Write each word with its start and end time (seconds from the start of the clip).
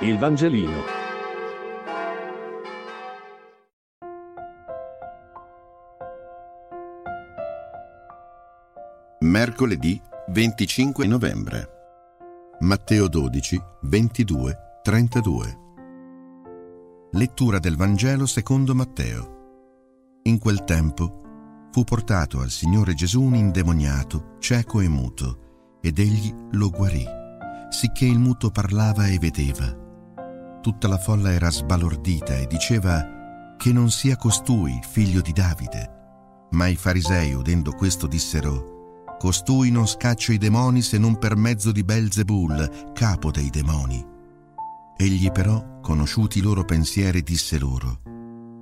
Il 0.00 0.18
Vangelino. 0.18 0.82
Mercoledì 9.20 9.98
25 10.28 11.06
novembre. 11.06 11.68
Matteo 12.60 13.08
12, 13.08 13.58
22, 13.84 14.58
32. 14.82 15.58
Lettura 17.12 17.58
del 17.58 17.76
Vangelo 17.76 18.26
secondo 18.26 18.74
Matteo. 18.74 20.18
In 20.24 20.38
quel 20.38 20.64
tempo 20.64 21.68
fu 21.70 21.84
portato 21.84 22.40
al 22.42 22.50
Signore 22.50 22.92
Gesù 22.92 23.22
un 23.22 23.34
indemoniato, 23.34 24.36
cieco 24.40 24.80
e 24.80 24.88
muto, 24.88 25.78
ed 25.80 25.98
egli 25.98 26.34
lo 26.50 26.68
guarì, 26.68 27.06
sicché 27.70 28.04
il 28.04 28.18
muto 28.18 28.50
parlava 28.50 29.06
e 29.06 29.18
vedeva 29.18 29.84
tutta 30.66 30.88
la 30.88 30.98
folla 30.98 31.30
era 31.30 31.48
sbalordita 31.48 32.36
e 32.38 32.48
diceva 32.48 33.54
che 33.56 33.72
non 33.72 33.88
sia 33.88 34.16
costui 34.16 34.76
figlio 34.82 35.20
di 35.20 35.30
Davide. 35.30 35.90
Ma 36.50 36.66
i 36.66 36.74
farisei, 36.74 37.34
udendo 37.34 37.70
questo, 37.70 38.08
dissero, 38.08 39.04
Costui 39.16 39.70
non 39.70 39.86
scaccia 39.86 40.32
i 40.32 40.38
demoni 40.38 40.82
se 40.82 40.98
non 40.98 41.18
per 41.18 41.36
mezzo 41.36 41.70
di 41.70 41.84
Belzebul, 41.84 42.90
capo 42.92 43.30
dei 43.30 43.48
demoni. 43.48 44.04
Egli 44.96 45.30
però, 45.30 45.78
conosciuti 45.80 46.38
i 46.38 46.42
loro 46.42 46.64
pensieri, 46.64 47.22
disse 47.22 47.60
loro, 47.60 48.00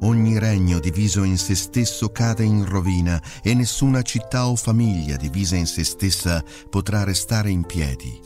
Ogni 0.03 0.39
regno 0.39 0.81
diviso 0.81 1.23
in 1.23 1.39
se 1.39 1.55
stesso 1.55 2.11
cade 2.11 2.45
in 2.45 2.67
rovina 2.67 3.19
e 3.43 3.55
nessuna 3.55 4.03
città 4.03 4.47
o 4.47 4.57
famiglia 4.57 5.17
divisa 5.17 5.57
in 5.57 5.67
se 5.67 5.85
stessa 5.85 6.45
potrà 6.69 7.03
restare 7.03 7.49
in 7.49 7.65
piedi. 7.65 8.21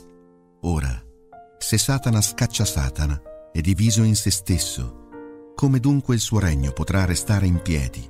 Ora, 0.62 1.00
se 1.58 1.78
Satana 1.78 2.20
scaccia 2.20 2.64
Satana, 2.64 3.22
è 3.58 3.60
diviso 3.60 4.04
in 4.04 4.14
se 4.14 4.30
stesso. 4.30 5.50
Come 5.56 5.80
dunque 5.80 6.14
il 6.14 6.20
suo 6.20 6.38
regno 6.38 6.70
potrà 6.70 7.04
restare 7.04 7.44
in 7.44 7.60
piedi? 7.60 8.08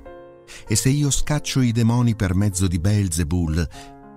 E 0.67 0.75
se 0.75 0.89
io 0.89 1.09
scaccio 1.09 1.61
i 1.61 1.71
demoni 1.71 2.15
per 2.15 2.35
mezzo 2.35 2.67
di 2.67 2.77
Beelzebul, 2.77 3.67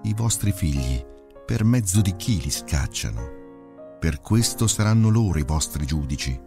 i 0.03 0.13
vostri 0.13 0.53
figli, 0.53 1.03
per 1.47 1.65
mezzo 1.65 2.03
di 2.03 2.15
chi 2.17 2.39
li 2.39 2.51
scacciano? 2.51 3.97
Per 3.99 4.21
questo 4.21 4.67
saranno 4.67 5.09
loro 5.09 5.39
i 5.39 5.45
vostri 5.45 5.87
giudici. 5.87 6.39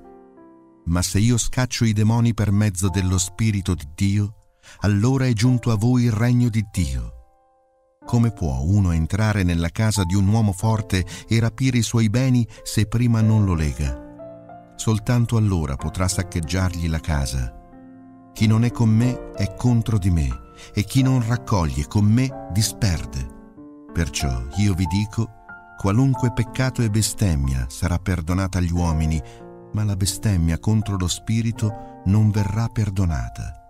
Ma 0.85 1.01
se 1.01 1.17
io 1.17 1.39
scaccio 1.39 1.83
i 1.83 1.93
demoni 1.93 2.35
per 2.35 2.51
mezzo 2.51 2.87
dello 2.87 3.17
Spirito 3.17 3.73
di 3.73 3.87
Dio, 3.95 4.35
allora 4.81 5.25
è 5.25 5.33
giunto 5.33 5.71
a 5.71 5.75
voi 5.77 6.03
il 6.03 6.11
regno 6.11 6.49
di 6.49 6.63
Dio. 6.71 7.11
Come 8.05 8.31
può 8.31 8.59
uno 8.61 8.91
entrare 8.91 9.41
nella 9.41 9.69
casa 9.69 10.03
di 10.03 10.13
un 10.13 10.27
uomo 10.27 10.51
forte 10.51 11.03
e 11.27 11.39
rapire 11.39 11.79
i 11.79 11.81
suoi 11.81 12.07
beni 12.07 12.47
se 12.61 12.85
prima 12.85 13.21
non 13.21 13.45
lo 13.45 13.55
lega? 13.55 14.04
Soltanto 14.75 15.37
allora 15.37 15.75
potrà 15.75 16.07
saccheggiargli 16.07 16.87
la 16.87 16.99
casa. 16.99 17.53
Chi 18.33 18.47
non 18.47 18.65
è 18.65 18.71
con 18.71 18.89
me 18.89 19.31
è 19.31 19.55
contro 19.55 19.97
di 19.97 20.09
me, 20.09 20.27
e 20.73 20.83
chi 20.83 21.01
non 21.01 21.25
raccoglie 21.25 21.87
con 21.87 22.05
me 22.05 22.47
disperde. 22.51 23.33
Perciò 23.93 24.43
io 24.57 24.73
vi 24.73 24.85
dico, 24.87 25.29
qualunque 25.77 26.33
peccato 26.33 26.81
e 26.81 26.89
bestemmia 26.89 27.65
sarà 27.69 27.97
perdonata 27.97 28.57
agli 28.57 28.71
uomini, 28.71 29.21
ma 29.71 29.83
la 29.83 29.95
bestemmia 29.95 30.59
contro 30.59 30.97
lo 30.97 31.07
Spirito 31.07 32.01
non 32.05 32.29
verrà 32.29 32.67
perdonata. 32.67 33.61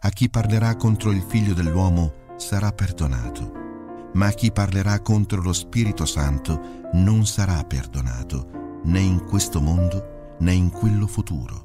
A 0.00 0.08
chi 0.10 0.28
parlerà 0.28 0.76
contro 0.76 1.10
il 1.10 1.22
Figlio 1.26 1.54
dell'uomo 1.54 2.12
sarà 2.36 2.70
perdonato, 2.72 3.52
ma 4.14 4.26
a 4.26 4.32
chi 4.32 4.52
parlerà 4.52 5.00
contro 5.00 5.40
lo 5.40 5.52
Spirito 5.52 6.04
Santo 6.04 6.88
non 6.92 7.26
sarà 7.26 7.62
perdonato, 7.64 8.80
né 8.84 9.00
in 9.00 9.24
questo 9.24 9.60
mondo 9.60 10.15
né 10.40 10.52
in 10.52 10.70
quello 10.70 11.06
futuro. 11.06 11.64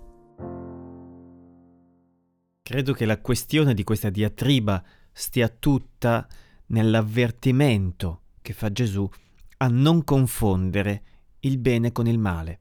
Credo 2.62 2.94
che 2.94 3.06
la 3.06 3.20
questione 3.20 3.74
di 3.74 3.84
questa 3.84 4.10
diatriba 4.10 4.84
stia 5.12 5.50
tutta 5.50 6.28
nell'avvertimento 6.68 8.22
che 8.42 8.54
fa 8.54 8.72
Gesù 8.72 9.10
a 9.58 9.68
non 9.68 10.04
confondere 10.04 11.04
il 11.42 11.58
bene 11.58 11.92
con 11.92 12.08
il 12.08 12.18
male, 12.18 12.60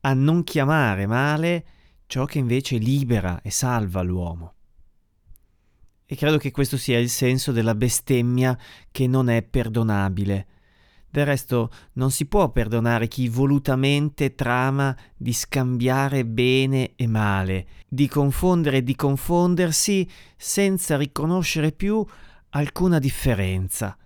a 0.00 0.14
non 0.14 0.42
chiamare 0.42 1.06
male 1.06 1.64
ciò 2.06 2.24
che 2.24 2.38
invece 2.38 2.76
libera 2.78 3.40
e 3.40 3.50
salva 3.50 4.02
l'uomo. 4.02 4.54
E 6.04 6.16
credo 6.16 6.38
che 6.38 6.50
questo 6.50 6.76
sia 6.76 6.98
il 6.98 7.08
senso 7.08 7.52
della 7.52 7.76
bestemmia 7.76 8.58
che 8.90 9.06
non 9.06 9.28
è 9.28 9.42
perdonabile, 9.42 10.46
del 11.10 11.26
resto 11.26 11.70
non 11.94 12.12
si 12.12 12.26
può 12.26 12.50
perdonare 12.50 13.08
chi 13.08 13.28
volutamente 13.28 14.34
trama 14.36 14.96
di 15.16 15.32
scambiare 15.32 16.24
bene 16.24 16.92
e 16.94 17.08
male, 17.08 17.66
di 17.88 18.06
confondere 18.06 18.78
e 18.78 18.82
di 18.84 18.94
confondersi 18.94 20.08
senza 20.36 20.96
riconoscere 20.96 21.72
più 21.72 22.04
alcuna 22.50 23.00
differenza. 23.00 23.96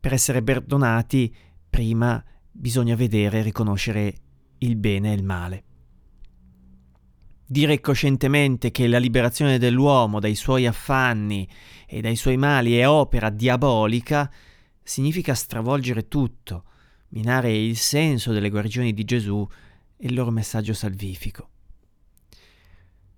Per 0.00 0.12
essere 0.12 0.42
perdonati, 0.42 1.34
prima 1.68 2.22
bisogna 2.50 2.94
vedere 2.94 3.38
e 3.38 3.42
riconoscere 3.42 4.14
il 4.58 4.76
bene 4.76 5.12
e 5.12 5.14
il 5.14 5.24
male. 5.24 5.64
Dire 7.46 7.80
coscientemente 7.80 8.70
che 8.70 8.86
la 8.86 8.98
liberazione 8.98 9.58
dell'uomo 9.58 10.20
dai 10.20 10.34
suoi 10.34 10.66
affanni 10.66 11.48
e 11.86 12.00
dai 12.00 12.16
suoi 12.16 12.36
mali 12.36 12.76
è 12.76 12.86
opera 12.86 13.30
diabolica 13.30 14.30
significa 14.82 15.34
stravolgere 15.34 16.08
tutto, 16.08 16.64
minare 17.08 17.56
il 17.56 17.76
senso 17.76 18.32
delle 18.32 18.50
guarigioni 18.50 18.92
di 18.92 19.04
Gesù 19.04 19.46
e 19.96 20.06
il 20.06 20.14
loro 20.14 20.30
messaggio 20.30 20.72
salvifico. 20.72 21.48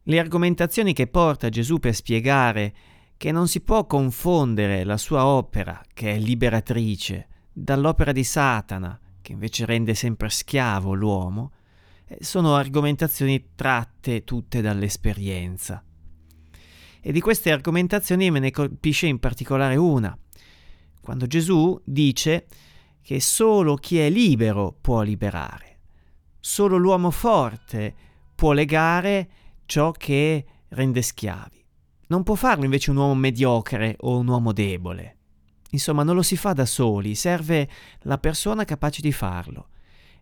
Le 0.05 0.19
argomentazioni 0.19 0.93
che 0.93 1.07
porta 1.07 1.49
Gesù 1.49 1.79
per 1.79 1.95
spiegare 1.95 2.75
che 3.17 3.31
non 3.31 3.47
si 3.47 3.61
può 3.61 3.87
confondere 3.87 4.83
la 4.83 4.97
sua 4.97 5.27
opera, 5.27 5.81
che 5.95 6.15
è 6.15 6.19
liberatrice, 6.19 7.29
dall'opera 7.53 8.11
di 8.11 8.25
Satana, 8.25 8.99
che 9.21 9.33
invece 9.33 9.65
rende 9.65 9.95
sempre 9.95 10.29
schiavo 10.29 10.95
l'uomo, 10.95 11.53
eh, 12.07 12.19
sono 12.21 12.57
argomentazioni 12.57 13.51
tratte 13.55 14.25
tutte 14.25 14.61
dall'esperienza. 14.61 15.85
E 17.01 17.13
di 17.13 17.21
queste 17.21 17.53
argomentazioni 17.53 18.31
me 18.31 18.41
ne 18.41 18.51
colpisce 18.51 19.07
in 19.07 19.21
particolare 19.21 19.77
una, 19.77 20.19
quando 21.03 21.27
Gesù 21.27 21.79
dice 21.85 22.47
che 23.03 23.21
solo 23.21 23.75
chi 23.75 23.99
è 23.99 24.09
libero 24.09 24.75
può 24.81 25.03
liberare, 25.03 25.81
solo 26.39 26.77
l'uomo 26.77 27.11
forte 27.11 27.95
può 28.35 28.53
legare 28.53 29.29
ciò 29.67 29.91
che 29.91 30.47
rende 30.69 31.03
schiavi. 31.03 31.65
Non 32.07 32.23
può 32.23 32.37
farlo 32.37 32.65
invece 32.65 32.91
un 32.91 32.99
uomo 32.99 33.15
mediocre 33.15 33.97
o 34.01 34.19
un 34.19 34.29
uomo 34.29 34.53
debole. 34.53 35.17
Insomma, 35.71 36.05
non 36.05 36.15
lo 36.15 36.23
si 36.23 36.37
fa 36.37 36.53
da 36.53 36.67
soli, 36.67 37.15
serve 37.15 37.69
la 38.03 38.19
persona 38.19 38.65
capace 38.65 39.01
di 39.01 39.13
farlo. 39.13 39.69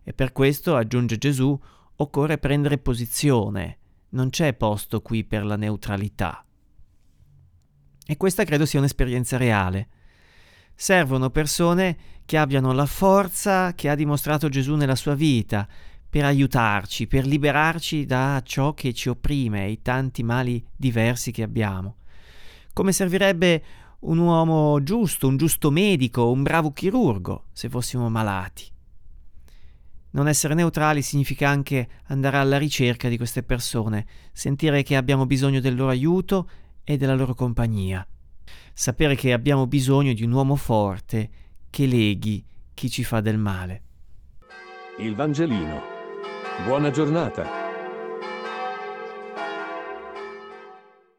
E 0.01 0.13
per 0.13 0.31
questo, 0.31 0.75
aggiunge 0.75 1.17
Gesù, 1.17 1.57
occorre 1.97 2.37
prendere 2.37 2.79
posizione, 2.79 3.77
non 4.09 4.29
c'è 4.29 4.53
posto 4.53 5.01
qui 5.01 5.23
per 5.25 5.45
la 5.45 5.57
neutralità. 5.57 6.43
E 8.03 8.17
questa 8.17 8.45
credo 8.45 8.65
sia 8.65 8.79
un'esperienza 8.79 9.37
reale 9.37 9.87
servono 10.81 11.29
persone 11.29 11.95
che 12.25 12.39
abbiano 12.39 12.71
la 12.71 12.87
forza 12.87 13.75
che 13.75 13.87
ha 13.87 13.93
dimostrato 13.93 14.49
Gesù 14.49 14.73
nella 14.73 14.95
sua 14.95 15.13
vita 15.13 15.67
per 16.09 16.25
aiutarci, 16.25 17.05
per 17.05 17.23
liberarci 17.27 18.07
da 18.07 18.41
ciò 18.43 18.73
che 18.73 18.91
ci 18.91 19.07
opprime 19.07 19.65
e 19.65 19.71
i 19.73 19.81
tanti 19.83 20.23
mali 20.23 20.65
diversi 20.75 21.29
che 21.29 21.43
abbiamo. 21.43 21.97
Come 22.73 22.93
servirebbe 22.93 23.63
un 23.99 24.17
uomo 24.17 24.81
giusto, 24.81 25.27
un 25.27 25.37
giusto 25.37 25.69
medico, 25.69 26.31
un 26.31 26.41
bravo 26.41 26.71
chirurgo, 26.71 27.43
se 27.53 27.69
fossimo 27.69 28.09
malati. 28.09 28.65
Non 30.13 30.27
essere 30.27 30.55
neutrali 30.55 31.03
significa 31.03 31.47
anche 31.47 31.87
andare 32.07 32.37
alla 32.37 32.57
ricerca 32.57 33.07
di 33.07 33.17
queste 33.17 33.43
persone, 33.43 34.07
sentire 34.31 34.81
che 34.81 34.95
abbiamo 34.95 35.27
bisogno 35.27 35.59
del 35.59 35.75
loro 35.75 35.91
aiuto 35.91 36.49
e 36.83 36.97
della 36.97 37.13
loro 37.13 37.35
compagnia 37.35 38.03
sapere 38.73 39.15
che 39.15 39.33
abbiamo 39.33 39.67
bisogno 39.67 40.13
di 40.13 40.23
un 40.23 40.31
uomo 40.31 40.55
forte 40.55 41.29
che 41.69 41.85
leghi 41.85 42.43
chi 42.73 42.89
ci 42.89 43.03
fa 43.03 43.21
del 43.21 43.37
male. 43.37 43.81
Il 44.99 45.15
Vangelino. 45.15 45.81
Buona 46.65 46.91
giornata. 46.91 47.60